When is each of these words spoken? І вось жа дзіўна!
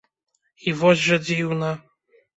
І 0.71 0.73
вось 0.79 1.03
жа 1.09 1.19
дзіўна! 1.27 1.71